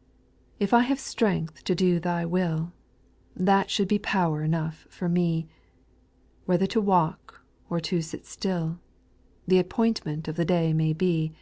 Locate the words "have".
0.84-0.98